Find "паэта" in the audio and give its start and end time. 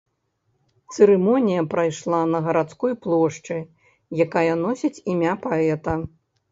5.47-5.93